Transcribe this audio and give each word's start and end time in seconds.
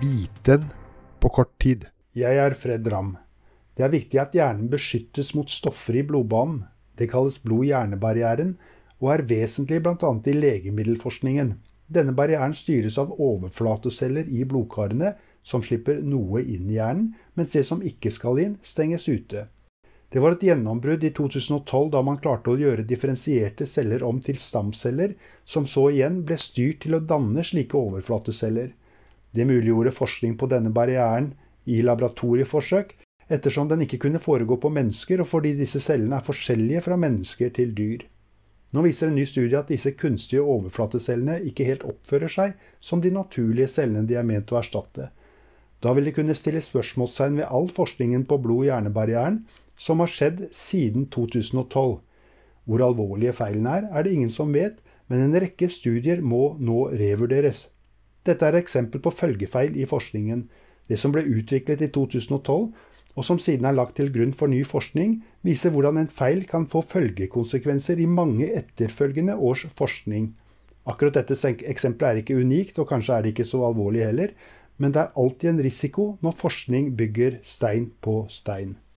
biten 0.00 0.64
på 1.20 1.28
kort 1.28 1.58
tid. 1.60 1.84
Jeg 2.16 2.36
er 2.40 2.54
Fred 2.56 2.86
Ramm. 2.88 3.16
Det 3.76 3.84
er 3.84 3.92
viktig 3.92 4.20
at 4.22 4.32
hjernen 4.36 4.70
beskyttes 4.72 5.34
mot 5.36 5.50
stoffer 5.52 5.98
i 6.00 6.04
blodbanen. 6.08 6.62
Det 6.96 7.10
kalles 7.12 7.36
blod-hjerne-barrieren, 7.44 8.54
og 9.00 9.12
er 9.12 9.24
vesentlig 9.28 9.82
bl.a. 9.84 10.12
i 10.24 10.36
legemiddelforskningen. 10.36 11.52
Denne 11.88 12.14
barrieren 12.16 12.56
styres 12.56 12.96
av 13.02 13.12
overflateceller 13.12 14.28
i 14.28 14.44
blodkarene, 14.48 15.14
som 15.42 15.64
slipper 15.64 16.00
noe 16.00 16.44
inn 16.44 16.68
i 16.70 16.78
hjernen, 16.78 17.12
mens 17.36 17.52
det 17.56 17.66
som 17.68 17.84
ikke 17.84 18.12
skal 18.12 18.40
inn, 18.40 18.58
stenges 18.64 19.08
ute. 19.08 19.46
Det 20.10 20.20
var 20.24 20.34
et 20.34 20.48
gjennombrudd 20.48 21.04
i 21.04 21.12
2012 21.14 21.92
da 21.92 22.00
man 22.02 22.18
klarte 22.24 22.54
å 22.54 22.58
gjøre 22.58 22.88
differensierte 22.88 23.68
celler 23.68 24.02
om 24.06 24.18
til 24.24 24.40
stamceller, 24.40 25.12
som 25.44 25.68
så 25.68 25.90
igjen 25.92 26.22
ble 26.24 26.40
styrt 26.40 26.86
til 26.86 26.96
å 26.96 27.04
danne 27.04 27.44
slike 27.46 27.78
overflateceller. 27.78 28.72
Det 29.34 29.46
muliggjorde 29.46 29.94
forskning 29.94 30.36
på 30.38 30.48
denne 30.50 30.72
barrieren 30.74 31.32
i 31.70 31.82
laboratorieforsøk, 31.86 32.96
ettersom 33.30 33.68
den 33.70 33.84
ikke 33.84 34.00
kunne 34.04 34.22
foregå 34.22 34.56
på 34.58 34.72
mennesker, 34.74 35.22
og 35.22 35.30
fordi 35.30 35.54
disse 35.58 35.82
cellene 35.82 36.18
er 36.18 36.26
forskjellige 36.26 36.82
fra 36.88 36.98
mennesker 36.98 37.52
til 37.54 37.74
dyr. 37.76 38.02
Nå 38.70 38.82
viser 38.86 39.10
en 39.10 39.16
ny 39.18 39.24
studie 39.26 39.58
at 39.58 39.70
disse 39.70 39.92
kunstige 39.98 40.42
overflatecellene 40.42 41.40
ikke 41.50 41.66
helt 41.66 41.86
oppfører 41.86 42.30
seg 42.30 42.52
som 42.82 43.02
de 43.02 43.10
naturlige 43.14 43.70
cellene 43.70 44.06
de 44.06 44.18
er 44.18 44.26
ment 44.26 44.52
å 44.54 44.60
erstatte. 44.60 45.08
Da 45.82 45.94
vil 45.96 46.06
det 46.06 46.14
kunne 46.18 46.36
stille 46.38 46.62
spørsmålstegn 46.62 47.40
ved 47.40 47.48
all 47.48 47.66
forskningen 47.72 48.26
på 48.30 48.38
blod-hjerne-barrieren 48.44 49.40
som 49.80 50.02
har 50.04 50.12
skjedd 50.12 50.44
siden 50.54 51.08
2012. 51.10 51.98
Hvor 52.68 52.84
alvorlige 52.84 53.34
feilene 53.34 53.78
er, 53.78 53.88
er 53.90 54.06
det 54.06 54.14
ingen 54.14 54.30
som 54.30 54.52
vet, 54.54 54.78
men 55.08 55.24
en 55.24 55.38
rekke 55.42 55.70
studier 55.72 56.20
må 56.22 56.54
nå 56.60 56.90
revurderes. 57.00 57.64
Dette 58.26 58.46
er 58.46 58.58
eksempel 58.58 59.00
på 59.00 59.12
følgefeil 59.14 59.76
i 59.80 59.86
forskningen. 59.88 60.44
Det 60.88 60.98
som 60.98 61.12
ble 61.14 61.22
utviklet 61.24 61.82
i 61.86 61.90
2012, 61.94 62.70
og 63.16 63.26
som 63.26 63.38
siden 63.42 63.66
er 63.66 63.76
lagt 63.76 63.96
til 63.98 64.10
grunn 64.14 64.34
for 64.36 64.50
ny 64.50 64.60
forskning, 64.66 65.18
viser 65.46 65.72
hvordan 65.74 65.98
en 66.00 66.12
feil 66.12 66.44
kan 66.48 66.66
få 66.70 66.82
følgekonsekvenser 66.86 68.00
i 68.00 68.08
mange 68.08 68.50
etterfølgende 68.60 69.36
års 69.36 69.66
forskning. 69.76 70.30
Akkurat 70.88 71.18
dette 71.18 71.36
eksempelet 71.68 72.10
er 72.10 72.22
ikke 72.22 72.38
unikt, 72.40 72.78
og 72.78 72.88
kanskje 72.88 73.16
er 73.16 73.24
det 73.24 73.34
ikke 73.34 73.48
så 73.48 73.64
alvorlig 73.66 74.04
heller, 74.06 74.34
men 74.80 74.94
det 74.94 75.02
er 75.02 75.18
alltid 75.20 75.50
en 75.50 75.64
risiko 75.64 76.06
når 76.24 76.38
forskning 76.40 76.94
bygger 76.96 77.40
stein 77.44 77.90
på 78.00 78.22
stein. 78.32 78.78